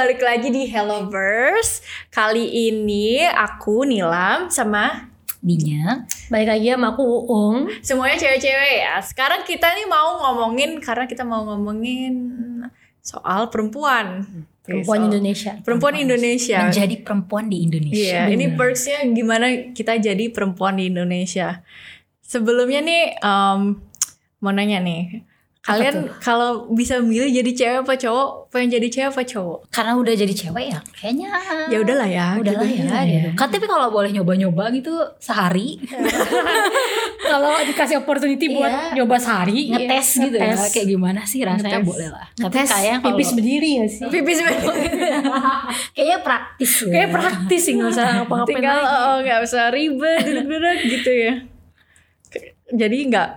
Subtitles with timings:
[0.00, 1.84] balik lagi di Helloverse.
[2.08, 5.12] Kali ini aku Nilam sama
[5.44, 6.08] Dinya.
[6.32, 7.68] Balik lagi sama aku Uung.
[7.84, 8.96] semuanya cewek-cewek ya.
[9.04, 12.16] Sekarang kita nih mau ngomongin karena kita mau ngomongin
[13.04, 14.24] soal perempuan.
[14.64, 15.52] Perempuan Soal Indonesia.
[15.60, 16.58] Perempuan Indonesia.
[16.64, 18.24] Menjadi perempuan di Indonesia.
[18.24, 21.60] Iya, ini perksnya gimana kita jadi perempuan di Indonesia.
[22.24, 23.60] Sebelumnya nih, em,
[24.40, 25.28] mau nanya nih,
[25.60, 29.58] kalian kalau bisa milih jadi cewek apa cowok, pengen jadi cewek apa cowok?
[29.68, 31.28] Karena udah jadi cewek ya, kayaknya
[31.68, 32.88] Ya udahlah ya, udahlah gitu.
[32.88, 33.00] ya.
[33.04, 33.28] gitu.
[33.36, 34.88] Kan tapi kalau boleh nyoba-nyoba gitu
[35.18, 35.76] sehari
[37.30, 38.96] Kalau dikasih opportunity buat Iya.
[38.96, 40.72] nyoba sehari, ngetes iya, gitu ya, ngetes.
[40.72, 41.86] kayak gimana sih rasanya Ngetes.
[41.86, 42.26] boleh lah.
[42.32, 44.04] Tapi kayak pipis berdiri gak sih?
[44.08, 44.38] Pipis
[45.94, 46.90] kayaknya praktis ya.
[46.90, 48.96] Kayak praktis sih gak usah ngapa-ngapain tinggal lagi.
[48.98, 51.34] oh nggak usah ribet duduk-duduk gitu ya.
[52.72, 53.28] Jadi nggak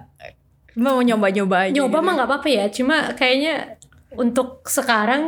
[0.76, 1.74] mau nyoba-nyoba aja.
[1.74, 2.06] Nyoba gitu.
[2.06, 3.78] mah gak apa-apa ya, cuma kayaknya
[4.14, 5.24] untuk sekarang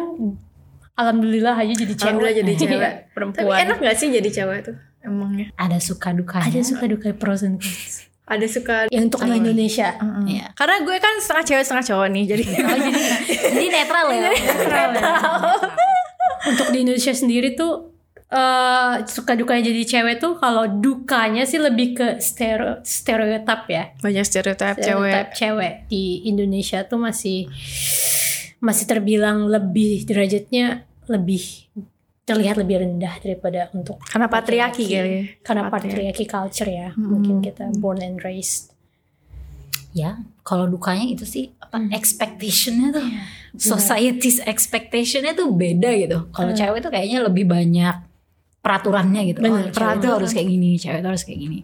[0.95, 2.03] Alhamdulillah aja jadi cewek.
[2.07, 2.91] Alhamdulillah jadi cewek.
[2.95, 3.57] Tapi Perempuan.
[3.67, 4.75] enak gak sih jadi cewek tuh?
[5.05, 6.49] Emangnya ada suka dukanya.
[6.49, 8.07] Ada suka duka pros and cons.
[8.25, 9.93] ada suka Yang untuk di Indonesia.
[10.25, 10.49] Iya.
[10.57, 13.01] Karena gue kan setengah cewek setengah cowok nih, jadi Oh, jadi,
[13.53, 14.31] jadi netral ya.
[16.49, 17.94] untuk di Indonesia sendiri tuh
[18.27, 23.83] eh suka dukanya jadi cewek tuh kalau dukanya sih lebih ke stereo stereotip ya.
[23.95, 24.81] banyak stereotip cewek.
[24.81, 27.45] Stereotip cewek di Indonesia tuh masih
[28.57, 31.69] masih terbilang lebih derajatnya lebih
[32.25, 35.21] terlihat lebih rendah daripada untuk Karena patriarki kali ya.
[35.45, 36.25] karena Patriarki.
[36.25, 38.73] culture ya mungkin kita born and raised
[39.93, 41.87] ya, kalau dukanya itu sih apa Hmm.
[41.89, 43.23] expectationnya tuh Iya,
[43.55, 46.27] society's expectationnya tuh beda gitu.
[46.31, 46.57] Kalau Hmm.
[46.57, 47.95] cewek tuh kayaknya lebih banyak
[48.65, 49.39] peraturannya gitu.
[49.45, 50.17] Bener, oh, peraturan.
[50.25, 51.59] harus kayak gini, cewek tuh harus kayak gini.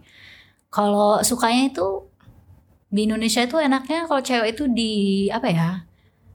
[0.70, 2.06] Kalau sukanya itu
[2.86, 4.92] di Indonesia itu enaknya kalau cewek itu di
[5.26, 5.70] apa ya?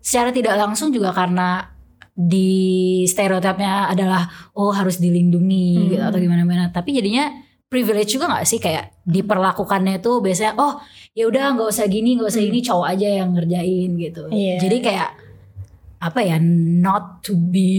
[0.04, 1.72] Secara tidak langsung juga karena
[2.18, 4.26] di stereotipnya adalah
[4.58, 5.88] oh harus dilindungi Hmm.
[5.96, 6.66] gitu atau gimana gimana.
[6.74, 7.30] Tapi jadinya
[7.68, 10.80] privilege juga nggak sih kayak diperlakukannya tuh biasanya oh
[11.14, 14.24] ya udah nggak usah gini nggak usah ini cowok aja yang ngerjain gitu.
[14.34, 14.56] Iya.
[14.60, 15.10] Jadi kayak
[15.98, 17.70] apa ya not to be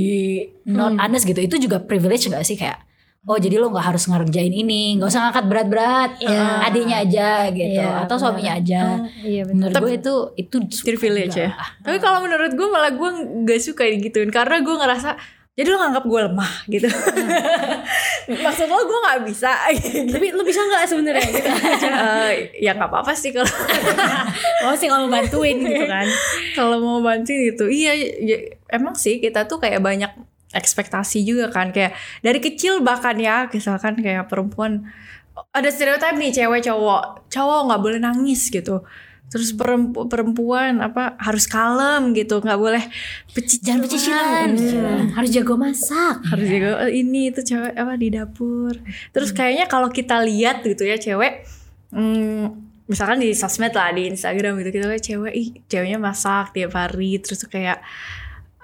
[0.65, 1.01] not Hmm.
[1.01, 1.39] honest gitu.
[1.39, 2.55] Itu juga privilege nggak sih?
[2.55, 2.83] Kayak
[3.23, 4.97] oh jadi lo nggak harus ngerjain ini.
[4.97, 6.45] Nggak usah ngangkat berat-berat Iya.
[6.65, 8.83] adiknya aja gitu Iya, atau suaminya aja.
[8.97, 11.55] Oh, iya menurut gue itu itu privilege ya.
[11.79, 13.11] Tapi kalau menurut gue malah gue
[13.45, 15.11] gak suka digituin karena gue ngerasa
[15.59, 16.87] jadi lo nganggap gue lemah gitu.
[18.47, 19.51] Maksud lo gue nggak bisa.
[20.07, 21.51] tapi lu bisa nggak sebenarnya gitu
[21.99, 23.51] Eh, ya nggak apa-apa sih kalau
[24.63, 26.07] mau sih kalau bantuin gitu kan
[26.55, 27.67] kalau mau bantuin gitu.
[27.67, 27.91] Iya,
[28.23, 28.39] ya,
[28.71, 30.15] emang sih kita tuh kayak banyak
[30.55, 31.93] ekspektasi juga kan kayak
[32.23, 34.87] dari kecil bahkan ya misalkan kayak perempuan
[35.51, 38.81] ada stereotip nih cewek cowok cowok nggak boleh nangis gitu
[39.29, 42.41] terus perempu- perempuan apa harus kalem gitu.
[42.41, 42.85] Nggak boleh
[43.33, 44.49] pecicilan jangan pecicilan.
[44.57, 46.17] Hmm, harus jago masak.
[46.25, 48.75] Harus juga "Oh, ini itu cewek apa di dapur.
[49.13, 51.45] Terus kayaknya kalau kita lihat gitu ya cewek
[51.93, 52.45] hmm,
[52.89, 57.21] misalkan di sosmed lah di Instagram gitu kita lihat cewek ih ceweknya masak tiap hari.
[57.21, 57.85] Terus kayak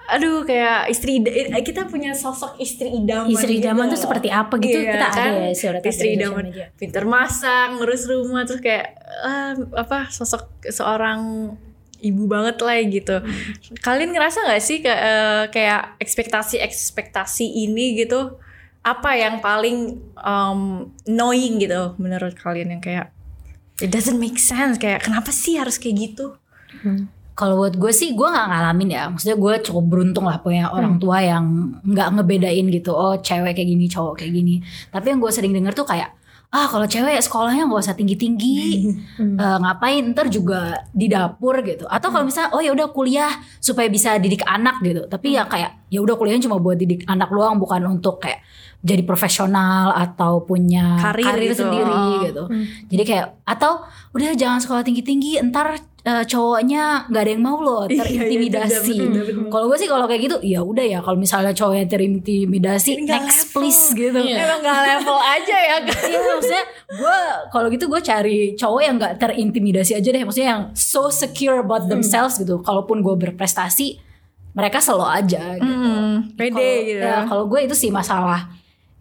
[0.07, 1.17] aduh kayak istri
[1.59, 4.03] kita punya sosok istri idaman istri gitu idaman tuh loh.
[4.03, 5.31] seperti apa gitu Iya, kita kan?
[5.33, 5.51] ada ya
[5.83, 6.65] istri idaman media.
[6.73, 11.53] pinter masak ngurus rumah terus kayak ah, apa sosok seorang
[11.99, 13.15] ibu banget lah gitu
[13.79, 18.37] kalian ngerasa nggak sih ke- eh, kayak ekspektasi ekspektasi ini gitu
[18.81, 23.09] apa yang paling um, annoying gitu menurut kalian yang kayak
[23.77, 26.37] it doesn't make sense kayak kenapa sih harus kayak gitu
[27.35, 29.03] Kalau buat gue sih gue nggak ngalamin ya.
[29.11, 32.95] Maksudnya gue cukup beruntung lah punya orang tua yang nggak ngebedain gitu.
[32.95, 34.55] Oh cewek kayak gini, cowok kayak gini.
[34.87, 36.15] Tapi yang gue sering denger tuh kayak
[36.55, 38.87] ah kalau cewek sekolahnya nggak usah tinggi tinggi.
[39.19, 39.35] Hmm.
[39.35, 41.83] ngapain ntar juga di dapur gitu.
[41.91, 45.03] Atau kalau misalnya oh ya udah kuliah supaya bisa didik anak gitu.
[45.03, 48.39] Tapi ya kayak ya udah kuliahnya cuma buat didik anak doang bukan untuk kayak
[48.79, 51.67] jadi profesional atau punya Karir karir, gitu.
[51.67, 52.21] sendiri Oh.
[52.23, 52.43] gitu.
[52.95, 53.83] Jadi kayak atau
[54.15, 58.93] udah jangan sekolah tinggi-tinggi ntar eh, cowoknya nggak ada yang mau loh Iya, iya, terintimidasi.
[58.95, 59.49] betul, betul.
[59.49, 63.39] Kalau gue sih kalau kayak gitu ya udah ya kalau misalnya cowoknya terintimidasi Nggak next
[63.43, 63.53] level.
[63.57, 64.19] please gitu.
[64.21, 67.17] emang gak level aja ya kan Iya maksudnya gue
[67.49, 71.65] kalau gitu gue cari cowok yang nggak terintimidasi aja deh maksudnya yang so secure Hmm.
[71.65, 73.97] about themselves gitu kalaupun gue berprestasi
[74.51, 78.45] mereka slow aja gitu hmm, pede Kalau- gitu ya, kalau gue itu sih masalah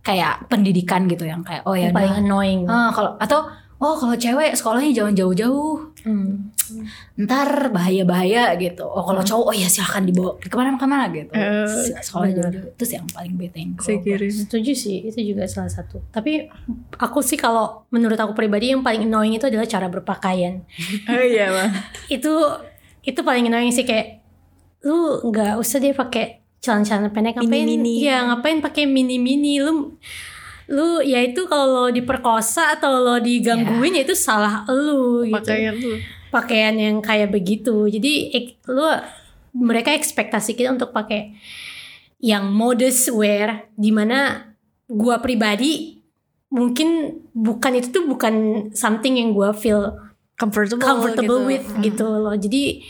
[0.00, 3.44] kayak pendidikan gitu yang kayak oh ya paling annoying Ah, kalau atau
[3.76, 6.43] oh kalau cewek sekolahnya jangan jauh-jauh Hmm.
[7.14, 8.82] Ntar bahaya-bahaya gitu.
[8.82, 11.30] Oh kalau cowok oh ya silahkan dibawa ke mana-mana gitu.
[11.30, 11.62] Eh,
[12.02, 15.70] sekolahnya jauh-jauh itu sih yang paling bete yang saya kira setuju sih itu juga salah
[15.70, 16.02] satu.
[16.10, 16.50] Tapi
[16.98, 20.66] aku sih kalau menurut aku pribadi yang paling annoying itu adalah cara berpakaian.
[21.06, 21.70] Oh iya bang.
[22.18, 22.34] Itu
[23.06, 24.18] itu paling annoying sih kayak
[24.82, 28.02] lu nggak usah deh pakai celana-celana pendek ngapain Mini-mini.
[28.02, 29.62] ya ngapain pakai mini-mini?
[29.62, 29.94] Lu
[30.66, 35.36] lu ya itu kalau lo diperkosa atau lo digangguin ya itu salah lu gitu.
[35.36, 36.00] Pakaian tuh.
[36.34, 38.82] Pakaian yang kayak begitu jadi ek- lu
[39.54, 41.38] mereka ekspektasi kita untuk pakai
[42.18, 44.50] yang modest wear di mana
[44.90, 46.02] gua pribadi
[46.50, 48.34] mungkin bukan itu tuh bukan
[48.74, 49.94] something yang gua feel
[50.34, 51.50] Comfortable, comfortable gitu.
[51.54, 52.82] with gitu loh jadi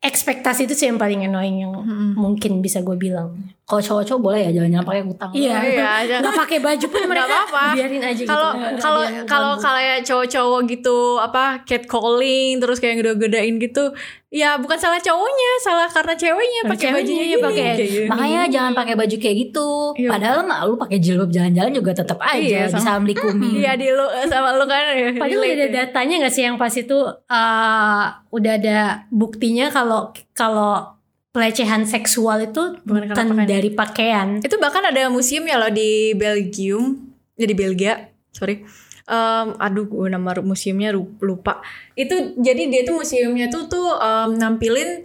[0.00, 2.16] ekspektasi itu sih yang paling annoying yang Mm-mm.
[2.16, 5.30] mungkin bisa gue bilang Kalau cowok-cowok boleh ya jalan-jalan pakai kutang.
[5.30, 6.14] iya Iya, aja.
[6.18, 7.64] nggak pakai baju pun mereka apa-apa.
[7.74, 9.68] biarin aja gitu Kalau kalau kalau ganggu.
[9.68, 13.92] kayak cowok-cowok gitu apa catcalling terus kayak gede-gedein gitu,
[14.26, 17.44] ya bukan salah cowoknya, salah karena ceweknya pakai bajunya iya, gini.
[17.44, 18.06] pakai Kayak gini.
[18.08, 19.68] Makanya jangan pakai baju kayak gitu.
[19.94, 20.08] Iya.
[20.10, 23.48] Padahal mah lu pakai jilbab jalan-jalan juga tetap aja Iya, sama- bisa melikumi.
[23.58, 24.80] Iya di lu sama lu kan.
[24.90, 25.72] ya, Padahal udah ada ya.
[25.78, 26.96] datanya nggak sih yang pas itu
[27.28, 28.78] uh, udah ada
[29.10, 30.96] buktinya kalau kalau
[31.32, 33.46] pelecehan seksual itu Bukan pakaian.
[33.46, 34.28] dari pakaian.
[34.40, 37.94] Itu bahkan ada museumnya loh di Belgium, jadi Belgia,
[38.34, 38.64] sorry.
[39.08, 41.64] Em, aduh, gue nama museumnya lupa.
[41.96, 45.04] Itu jadi dia tuh museumnya tuh tuh em, nampilin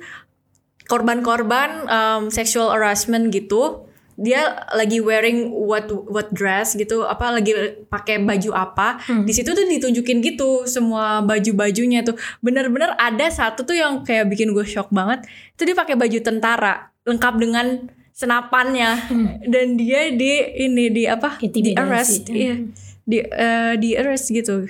[0.92, 3.88] korban-korban em, sexual harassment gitu.
[4.16, 7.54] Dia lagi wearing what what dress gitu, apa lagi
[7.90, 9.02] pakai baju apa.
[9.04, 9.26] Hmm.
[9.26, 12.14] Di situ tuh ditunjukin gitu semua baju-bajunya tuh.
[12.40, 15.26] Bener-bener ada satu tuh yang kayak bikin gue shock banget.
[15.58, 17.66] Itu dia pakai baju tentara, lengkap dengan
[18.14, 19.10] senapannya
[19.50, 20.32] dan dia di
[20.62, 21.82] ini di apa di Intimidasi.
[21.82, 22.56] arrest iya
[23.04, 24.70] di eh, di arrest gitu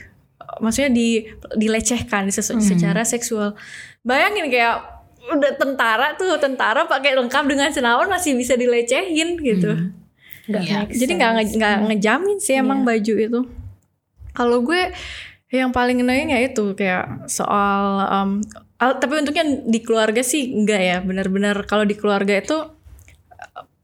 [0.64, 1.28] maksudnya di
[1.60, 3.52] dilecehkan sesu- secara seksual
[4.00, 4.93] bayangin kayak
[5.24, 9.72] udah tentara tuh tentara pakai lengkap dengan senapan masih bisa dilecehin gitu.
[10.44, 10.78] Nggak Iya.
[10.84, 13.40] make jadi nggak nggak ngejamin sih emang baju itu.
[14.34, 14.92] Kalau gue
[15.54, 18.30] yang paling annoying ya itu kayak soal um,
[18.82, 22.58] al- tapi untuknya di keluarga sih enggak ya benar-benar kalau di keluarga itu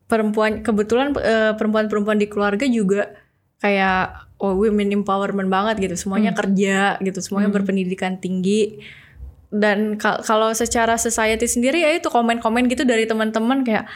[0.09, 3.13] perempuan kebetulan eh, perempuan-perempuan di keluarga juga
[3.61, 8.81] kayak oh women empowerment banget gitu semuanya kerja gitu semuanya berpendidikan tinggi
[9.49, 13.89] dan kal- kalau secara society sendiri ya itu komen-komen gitu dari teman-teman kayak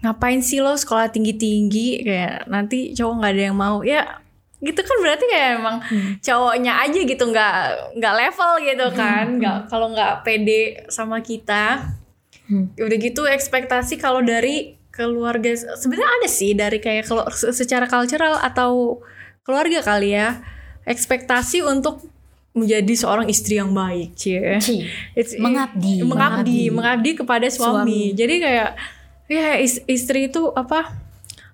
[0.00, 2.04] ngapain sih lo sekolah tinggi-tinggi?
[2.04, 3.84] Kayak nanti cowok nggak ada yang mau.
[3.84, 4.20] Ya
[4.64, 5.76] gitu kan berarti kayak emang
[6.24, 7.54] cowoknya aja gitu nggak
[8.00, 11.84] nggak level gitu kan nggak kalau nggak pede sama kita.
[12.80, 19.02] Udah gitu ekspektasi kalau dari keluarga sebenarnya ada sih dari kayak kalau secara cultural atau
[19.42, 20.40] keluarga kali ya
[20.86, 22.13] ekspektasi untuk
[22.54, 24.62] menjadi seorang istri yang baik cie.
[24.62, 24.86] Ci.
[25.12, 26.00] It's- Mengabdi.
[26.00, 27.10] mengabdi mengabdi.
[27.18, 28.14] kepada suami.
[28.14, 28.70] jadi kayak
[29.26, 31.02] ya is- istri itu apa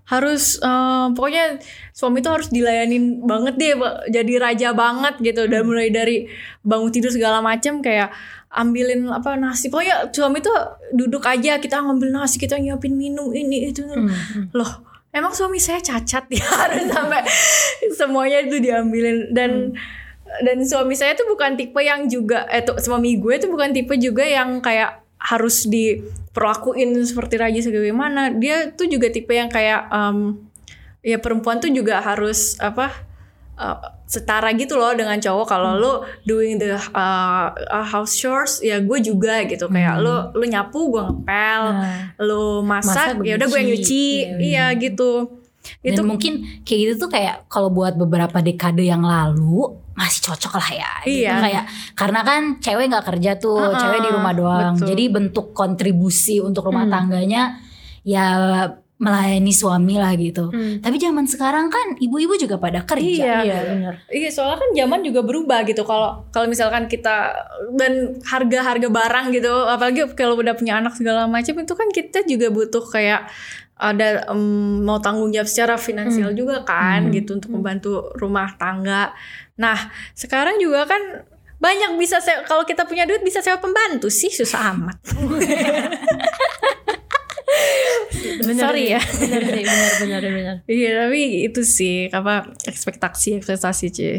[0.05, 1.63] harus eh, pokoknya
[1.95, 3.73] suami itu harus dilayanin banget deh
[4.11, 5.47] jadi raja banget gitu.
[5.47, 6.27] Dan mulai dari
[6.61, 8.11] bangun tidur segala macam kayak
[8.51, 9.71] ambilin apa nasi.
[9.71, 10.53] Pokoknya suami tuh
[10.91, 13.87] duduk aja kita ngambil nasi kita nyiapin minum ini itu.
[14.51, 14.71] Loh
[15.15, 16.43] emang suami saya cacat ya?
[16.45, 17.23] Harus sampai
[17.95, 19.31] semuanya itu diambilin.
[19.31, 19.79] Dan
[20.41, 23.93] dan suami saya tuh bukan tipe yang juga eh tuh, suami gue tuh bukan tipe
[23.99, 28.33] juga yang kayak harus diperlakuin seperti raja sebagaimana.
[28.39, 30.39] Dia tuh juga tipe yang kayak em,
[31.05, 32.89] ya perempuan tuh juga harus apa
[33.59, 33.79] eh,
[34.09, 35.47] setara gitu loh dengan cowok.
[35.51, 35.93] Kalau lu
[36.25, 39.69] doing the uh, uh, house chores ya gue juga gitu.
[39.69, 41.63] Kayak lu lu nyapu gue ngepel.
[41.75, 42.17] Nah.
[42.23, 43.83] lu masak, Masak, ya udah gue yang nyuci.
[43.83, 44.07] nyuci.
[44.57, 45.40] Iya gitu
[45.81, 46.33] Dan itu mungkin
[46.65, 50.93] kayak gitu tuh kayak kalau buat beberapa dekade yang lalu masih cocok lah ya.
[51.05, 51.25] gitu.
[51.29, 51.35] Iya.
[51.41, 54.75] Kayak karena kan cewek nggak kerja tuh, Uh-uh, cewek di rumah doang.
[54.77, 54.87] betul.
[54.93, 57.61] Jadi bentuk kontribusi untuk rumah tangganya
[58.01, 58.25] ya
[59.01, 60.53] melayani suami lah gitu.
[60.53, 60.85] Hmm.
[60.85, 63.09] Tapi zaman sekarang kan ibu-ibu juga pada kerja.
[63.09, 63.37] Iya.
[63.49, 63.95] Iya benar.
[64.13, 67.33] Iya soalnya kan zaman juga berubah gitu kalau kalau misalkan kita
[67.81, 72.53] dan harga-harga barang gitu apalagi kalau udah punya anak segala macam itu kan kita juga
[72.53, 73.25] butuh kayak
[73.81, 74.41] ada em,
[74.81, 79.11] mau tanggung jawab secara finansial juga kan gitu untuk membantu rumah tangga.
[79.57, 79.77] Nah
[80.13, 81.25] sekarang juga kan
[81.57, 84.97] banyak bisa se- kalau kita punya duit bisa sewa pembantu sih susah amat.
[88.41, 89.01] Benar Sorry ya.
[89.03, 90.57] Benar sih, benar benar benar.
[90.65, 94.17] Iya tapi itu sih apa ekspektasi ekspektasi cie.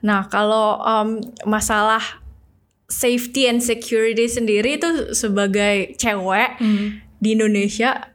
[0.00, 1.08] Nah kalau em,
[1.44, 2.02] masalah
[2.88, 6.56] safety and security sendiri itu sebagai cewek
[7.18, 8.14] di Indonesia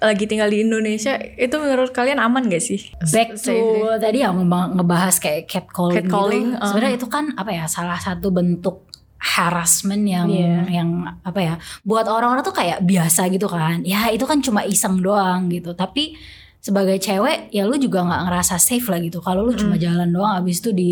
[0.00, 2.88] lagi tinggal di Indonesia itu menurut kalian aman gak sih?
[3.06, 4.00] Back to Safety.
[4.00, 6.58] tadi yang ngeba- ngebahas kayak catcalling, Catcalling, gitu.
[6.58, 6.66] uh.
[6.66, 8.88] Sebenarnya itu kan apa ya salah satu bentuk
[9.20, 10.80] harassment yang Iya.
[10.80, 10.88] yang
[11.20, 13.84] apa ya buat orang-orang tuh kayak biasa gitu kan.
[13.84, 15.76] Ya itu kan cuma iseng doang gitu.
[15.76, 16.16] Tapi
[16.56, 19.20] sebagai cewek ya lu juga nggak ngerasa safe lah gitu.
[19.20, 20.90] Kalau lu cuma jalan doang abis itu di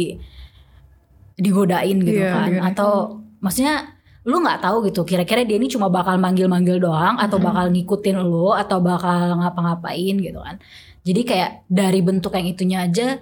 [1.34, 2.48] digodain gitu Iya, kan.
[2.50, 2.60] iya.
[2.66, 2.90] Atau
[3.38, 3.96] maksudnya
[4.28, 8.52] lu nggak tahu gitu kira-kira dia ini cuma bakal manggil-manggil doang atau bakal ngikutin lu
[8.52, 10.60] atau bakal ngapa-ngapain gitu kan.
[11.00, 13.16] Jadi kayak dari bentuk yang itunya aja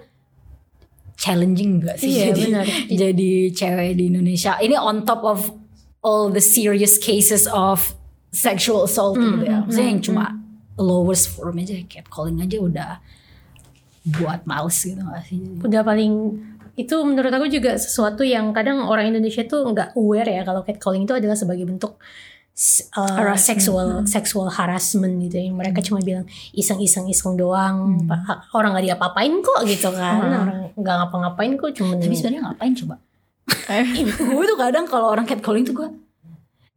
[1.15, 2.11] challenging gak sih?
[2.11, 2.65] Iya, jadi benar.
[2.91, 4.59] jadi cewek di Indonesia.
[4.59, 5.39] Ini on top of
[6.03, 7.95] all the serious cases of
[8.35, 9.63] sexual assault gitu ya.
[9.63, 10.25] Maksudnya yang cuma
[10.75, 12.91] lowest form aja catcalling aja udah
[14.19, 15.39] buat males gitu gak sih?
[15.63, 16.35] Udah paling
[16.77, 21.09] itu menurut aku juga sesuatu yang kadang orang Indonesia tuh nggak aware ya kalau catcalling
[21.09, 21.97] itu adalah sebagai bentuk
[22.93, 23.41] uh, Harassment.
[23.41, 29.33] sexual sexual harassment gitu yang mereka cuma bilang iseng-iseng iseng doang Pa- orang nggak diapa-apain
[29.41, 30.21] kok gitu kan.
[30.21, 30.45] Orang
[30.77, 32.95] nggak ngapa-ngapain kok cuma tapi sebenarnya ngapain coba?
[34.37, 35.89] Gue tuh kadang kalau orang catcalling tuh gue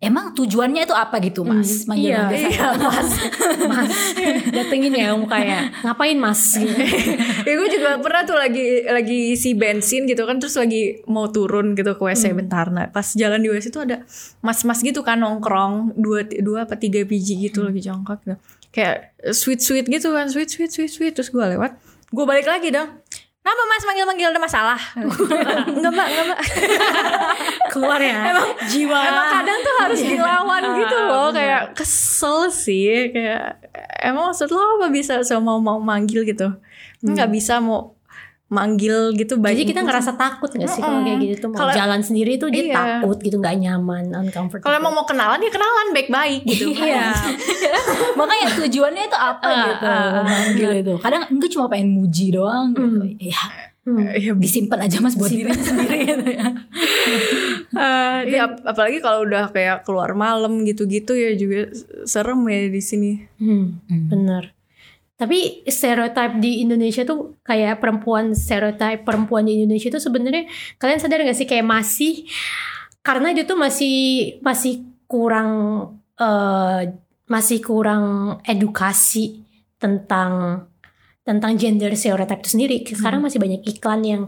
[0.01, 1.85] emang tujuannya itu apa gitu mas?
[1.85, 2.69] Hmm, iya, manggil-manggil iya, saya?
[2.89, 3.11] mas,
[3.69, 3.95] mas,
[4.49, 6.57] datengin ya kamu kayak ngapain mas?
[7.49, 11.77] Ya gue juga pernah tuh lagi lagi isi bensin gitu kan terus lagi mau turun
[11.77, 12.73] gitu ke WC bentar.
[12.73, 14.05] Nah pas jalan di WC tuh ada
[14.41, 18.37] mas-mas gitu kan nongkrong dua dua apa tiga biji gitu lagi jongkok gitu.
[18.73, 21.13] Kayak sweet sweet gitu kan sweet sweet sweet sweet.
[21.13, 21.77] Terus gue lewat
[22.11, 23.00] gue balik lagi dong
[23.41, 24.81] Kenapa mas manggil-manggil ada masalah?
[25.73, 26.41] enggak mbak, enggak mbak
[27.73, 28.37] Keluar ya,
[28.69, 29.01] jiwa.
[29.01, 31.41] Emang kadang tuh harus dilawan gitu loh bener.
[31.41, 33.65] Kayak kesel sih Kayak
[34.05, 36.53] Emang maksud lo apa bisa sama mau manggil gitu
[37.01, 37.97] Nggak bisa mau
[38.51, 42.35] manggil gitu Jadi kita ngerasa takut gak sih kalau kayak gitu tuh mau jalan sendiri
[42.35, 42.75] tuh dia Iya.
[42.75, 44.67] takut gitu nggak nyaman uncomfortable.
[44.67, 47.15] Kalau emang mau kenalan ya kenalan baik-baik gitu Iya.
[48.19, 52.71] makanya tujuannya itu apa Ah, gitu ah, manggil itu kadang enggak cuma pengen muji doang
[52.71, 53.17] gitu Hmm.
[53.17, 53.43] ya
[53.81, 54.05] Hmm.
[54.05, 56.47] Iya, disimpan aja mas buat diri sendiri gitu ya
[58.23, 61.73] Iya, ap- apalagi kalau udah kayak keluar malam gitu-gitu ya juga
[62.05, 63.13] serem ya di sini.
[63.37, 64.53] Hmm, bener.
[65.21, 70.49] Tapi stereotip di Indonesia tuh kayak perempuan stereotip perempuan di Indonesia tuh sebenarnya
[70.81, 72.25] kalian sadar gak sih kayak masih
[73.05, 73.97] karena dia tuh masih
[74.41, 75.53] masih kurang
[76.17, 76.97] eh,
[77.29, 78.05] masih kurang
[78.49, 79.45] edukasi
[79.77, 80.65] tentang
[81.21, 82.77] tentang gender stereotype itu sendiri.
[82.89, 84.23] Sekarang masih banyak iklan yang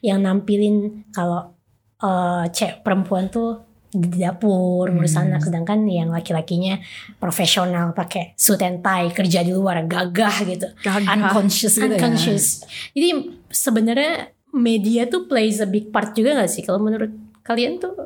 [0.00, 1.52] yang nampilin kalau
[2.00, 5.32] eh, cewek perempuan tuh di dapur ngurus Hmm.
[5.32, 6.76] anak sedangkan yang laki-lakinya
[7.16, 10.68] profesional pakai suit and tie kerja di luar gagah gitu.
[10.84, 12.68] Unconscious gitu unconscious.
[12.92, 13.08] Jadi
[13.48, 16.60] sebenarnya media tuh plays a big part juga gak sih?
[16.60, 17.08] Kalau menurut
[17.40, 17.96] kalian tuh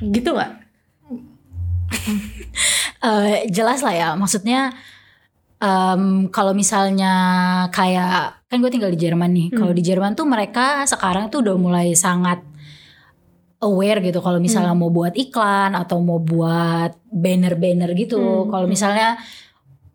[0.00, 0.52] gitu nggak?
[1.02, 1.18] Ya
[3.04, 4.08] Eh, jelas lah ya.
[4.14, 4.72] Maksudnya
[5.60, 7.12] em, kalau misalnya
[7.68, 9.48] kayak kan gue tinggal di Jerman nih.
[9.50, 9.78] Kalau Hmm.
[9.78, 12.40] di Jerman tuh mereka sekarang tuh udah mulai sangat
[13.64, 18.72] aware gitu kalau misalnya mau buat iklan atau mau buat banner-banner gitu Hmm, kalau hmm.
[18.72, 19.08] misalnya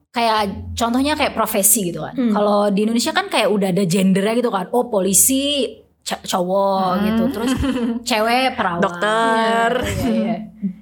[0.09, 2.33] kayak contohnya kayak profesi gitu kan Hmm.
[2.33, 5.69] kalau di Indonesia kan kayak udah ada gendernya gitu kan oh polisi
[6.01, 7.03] cowok Hmm.
[7.05, 7.51] gitu terus
[8.09, 9.69] cewek perawat Dokter.
[9.85, 10.35] Iya, iya.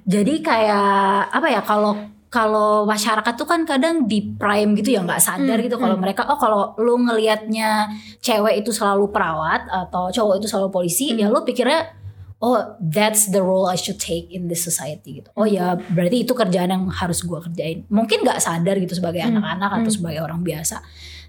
[0.07, 0.95] jadi kayak
[1.35, 1.93] apa ya kalau
[2.27, 6.03] kalau masyarakat tuh kan kadang di prime gitu ya nggak sadar Hmm, gitu kalau hmm.
[6.03, 7.87] mereka oh kalau lu ngelihatnya
[8.19, 11.19] cewek itu selalu perawat atau cowok itu selalu polisi Hmm.
[11.19, 11.87] ya lu pikirnya
[12.37, 15.29] oh that's the role I should take in this society gitu.
[15.33, 17.83] Oh ya berarti itu kerjaan yang harus gua kerjain.
[17.89, 19.97] Mungkin nggak sadar gitu sebagai Hmm, anak-anak atau hmm.
[19.97, 20.79] sebagai orang biasa.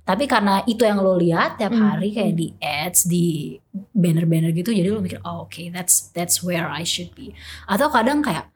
[0.04, 3.56] Tapi karena itu yang lo lihat tiap Hmm, hari kayak di ads di
[3.92, 7.32] banner-banner gitu jadi lo mikir oh oke that's that's where I should be.
[7.64, 8.48] Atau kadang kayak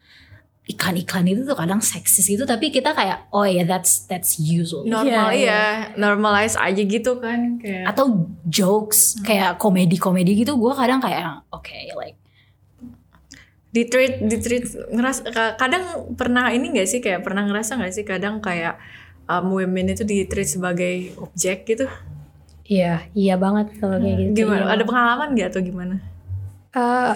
[0.62, 4.86] iklan-iklan itu tuh kadang seksis gitu tapi kita kayak oh ya that's that's usual.
[4.86, 5.62] Normal Iya, ya,
[5.98, 7.90] normalize aja gitu kan kayak.
[7.90, 11.66] atau jokes kayak komedi-komedi gitu gue kadang kayak oke
[11.98, 12.14] like
[13.72, 17.94] di treat di treat ngeras ka- kadang pernah ini gak sih kayak pernah ngerasa gak
[17.96, 18.76] sih kadang kayak
[19.24, 21.88] um, women itu di treat sebagai objek gitu?
[22.68, 24.44] Iya iya banget kalau kayak gitu.
[24.44, 24.68] Gimana?
[24.68, 24.72] Iya.
[24.76, 25.96] ada pengalaman gak atau gimana?
[26.72, 27.14] Eh,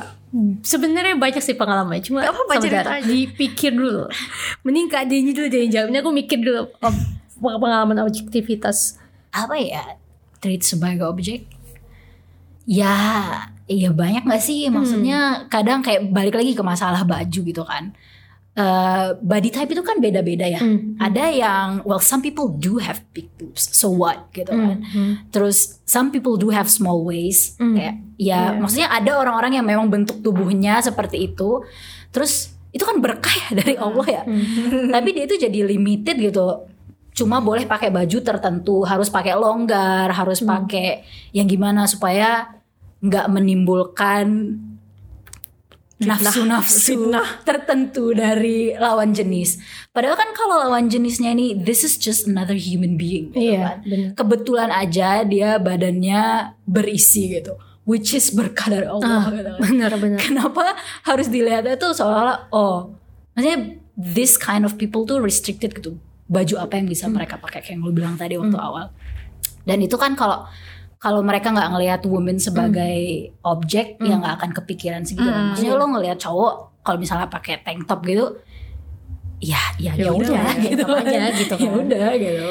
[0.60, 3.08] sebenarnya banyak sih pengalaman cuma apa-apa, sebentar, cerita aja.
[3.08, 4.04] dipikir dulu.
[4.64, 7.04] Mending kak Denny dulu jadi jawabnya aku mikir dulu ob-
[7.40, 9.00] pengalaman objektivitas.
[9.32, 9.96] Apa ya?
[10.40, 11.48] Treat sebagai objek?
[12.64, 12.92] Ya
[13.66, 17.92] ya banyak nggak sih maksudnya kadang kayak balik lagi ke masalah baju gitu kan
[18.56, 20.96] Eh, body type itu kan beda-beda ya Hmm.
[20.96, 25.28] ada yang well some people do have big boobs so what gitu kan Hmm.
[25.28, 27.76] terus some people do have small waist Hmm.
[27.76, 28.56] kayak ya Iya.
[28.56, 31.68] maksudnya ada orang-orang yang memang bentuk tubuhnya seperti itu
[32.08, 34.88] terus itu kan berkah ya dari Allah ya Hmm.
[34.88, 36.64] tapi dia itu jadi limited gitu
[37.12, 40.48] cuma boleh pakai baju tertentu harus pakai longgar harus Hmm.
[40.56, 42.55] pakai yang gimana supaya
[43.00, 44.56] nggak menimbulkan
[45.96, 47.08] nafsu-nafsu
[47.40, 49.56] tertentu dari lawan jenis.
[49.96, 53.80] Padahal kan kalau lawan jenisnya ini this is just another human being gitu kan.
[53.80, 57.56] iya benar Kebetulan aja dia badannya berisi gitu.
[57.86, 59.60] Which is berkah dari Allah Ah, gitu kan.
[59.62, 62.92] benar Kenapa harus dilihatnya tuh seolah-olah oh
[63.32, 63.58] maksudnya
[63.96, 67.86] this kind of people tuh restricted gitu baju apa yang bisa mereka pakai kayak yang
[67.86, 68.90] lu bilang tadi waktu awal
[69.62, 70.44] dan itu kan kalau
[70.96, 75.52] kalau mereka nggak ngelihat women sebagai objek ya nggak akan kepikiran segitu Mm.
[75.52, 78.26] maksudnya lo ngelihat cowok kalau misalnya pakai tank top gitu
[79.36, 81.80] ya ya Ya ya udah, ya gitu aja gitu ya kan.
[81.84, 82.48] udah gitu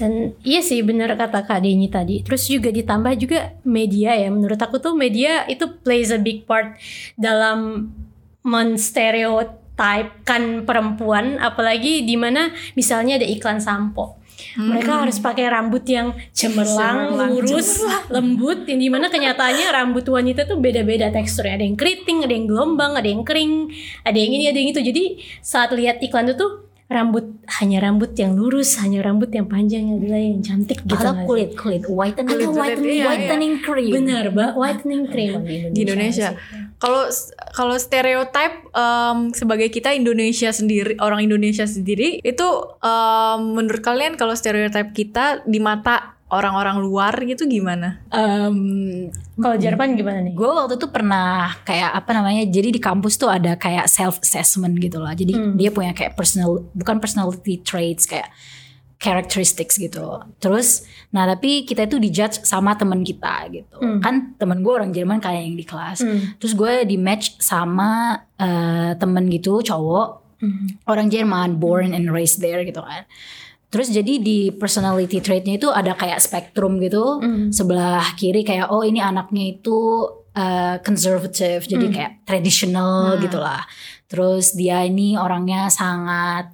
[0.00, 2.24] Dan iya sih benar kata Kak Denny tadi.
[2.24, 4.32] Terus juga ditambah juga media ya.
[4.32, 6.80] Menurut aku tuh media itu plays a big part
[7.20, 7.92] dalam
[8.40, 14.16] menstereotypekan perempuan apalagi di mana misalnya ada iklan sampo.
[14.56, 18.64] Mereka harus pakai rambut yang cemerlang, Cemerlang, lurus, lembut.
[18.64, 21.58] Yang di mana kenyataannya rambut wanita tuh beda-beda teksturnya.
[21.58, 23.68] Ada yang keriting, ada yang gelombang, ada yang kering,
[24.06, 24.80] ada yang ini, ada yang itu.
[24.80, 25.04] Jadi
[25.42, 30.18] saat lihat iklan itu tuh rambut hanya rambut yang lurus, hanya rambut yang panjang adalah
[30.18, 30.98] yang cantik gitu.
[30.98, 33.06] atau kulit kulit whitening Kulit, whitening, iya, iya.
[33.06, 34.50] whitening cream Benar, Mbak.
[34.58, 36.34] Whitening cream di Indonesia.
[36.82, 37.06] Kalau
[37.54, 42.48] kalau stereotype em, sebagai kita Indonesia sendiri, orang Indonesia sendiri itu
[42.82, 47.98] em, menurut kalian kalau stereotype kita di mata orang-orang luar gitu gimana?
[48.08, 50.32] Em, Kalau Jerman gimana nih?
[50.32, 54.78] gue waktu itu pernah kayak apa namanya jadi di kampus tuh ada kayak self assessment
[54.78, 55.54] gitu lah jadi Hmm.
[55.54, 58.30] dia punya kayak personal bukan personality traits kayak
[58.96, 63.98] characteristics gitu terus nah tapi kita itu dijudge sama teman kita gitu Hmm.
[63.98, 66.36] kan temen gue orang Jerman kayak yang di kelas Hmm.
[66.36, 70.08] terus gue di match sama eh, temen gitu cowok
[70.40, 70.68] Hmm.
[70.84, 73.04] orang Jerman born and raised there gitu kan
[73.70, 77.48] terus jadi di personality traitnya itu ada kayak spektrum gitu Hmm.
[77.48, 79.78] sebelah kiri kayak oh ini anaknya itu
[80.34, 81.94] uh, conservative jadi Hmm.
[81.94, 83.22] kayak traditional Hmm.
[83.22, 83.62] gitulah
[84.10, 86.50] terus dia ini orangnya sangat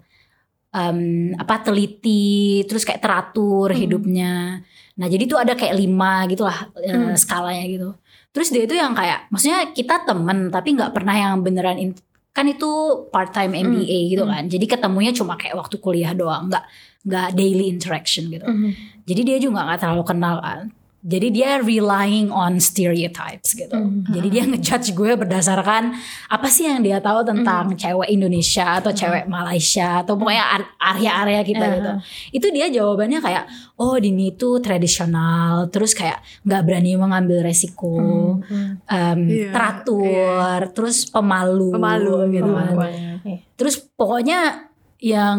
[0.70, 3.80] um, apa teliti terus kayak teratur Hmm.
[3.80, 4.60] hidupnya
[4.96, 7.16] nah jadi tuh ada kayak lima gitulah uh, Hmm.
[7.16, 7.90] skalanya gitu
[8.28, 11.96] terus dia itu yang kayak maksudnya kita temen tapi nggak pernah yang beneran in-
[12.36, 12.68] kan itu
[13.08, 14.32] part time MBA gitu Hmm.
[14.36, 16.64] kan jadi ketemunya cuma kayak waktu kuliah doang nggak
[17.08, 18.76] nggak daily interaction gitu Hmm.
[19.08, 20.68] jadi dia juga nggak terlalu kenal kan.
[21.06, 23.70] Jadi dia relying on stereotypes gitu.
[23.72, 24.10] Mhm.
[24.10, 25.94] Jadi dia ngejudge gue berdasarkan
[26.26, 31.40] apa sih yang dia tahu tentang cewek Indonesia atau cewek Malaysia atau pokoknya ar- area-area
[31.40, 31.74] kita Uh-huh.
[31.76, 31.90] gitu.
[32.34, 33.44] Itu dia jawabannya kayak
[33.78, 38.82] oh Dini itu tradisional, terus kayak nggak berani mengambil resiko, Hmm.
[38.84, 42.76] em, Iya, teratur, terus pemalu, Pemalu gitu pemalu kan.
[42.82, 43.38] banget.
[43.54, 45.38] Terus pokoknya yang